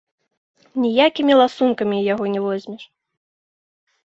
[0.85, 2.83] Ніякімі ласункамі яго не возьмеш!